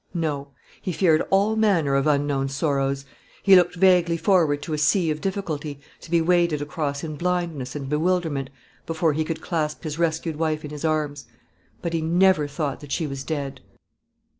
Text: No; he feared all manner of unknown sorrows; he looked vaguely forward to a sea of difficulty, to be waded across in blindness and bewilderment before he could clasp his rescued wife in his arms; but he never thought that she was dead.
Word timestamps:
No; 0.15 0.47
he 0.81 0.91
feared 0.91 1.21
all 1.29 1.55
manner 1.55 1.93
of 1.93 2.07
unknown 2.07 2.49
sorrows; 2.49 3.05
he 3.43 3.55
looked 3.55 3.75
vaguely 3.75 4.17
forward 4.17 4.63
to 4.63 4.73
a 4.73 4.77
sea 4.79 5.11
of 5.11 5.21
difficulty, 5.21 5.79
to 5.99 6.09
be 6.09 6.21
waded 6.21 6.59
across 6.59 7.03
in 7.03 7.17
blindness 7.17 7.75
and 7.75 7.87
bewilderment 7.87 8.49
before 8.87 9.13
he 9.13 9.23
could 9.23 9.41
clasp 9.41 9.83
his 9.83 9.99
rescued 9.99 10.37
wife 10.37 10.65
in 10.65 10.71
his 10.71 10.83
arms; 10.83 11.27
but 11.83 11.93
he 11.93 12.01
never 12.01 12.47
thought 12.47 12.79
that 12.79 12.91
she 12.91 13.05
was 13.05 13.23
dead. 13.23 13.61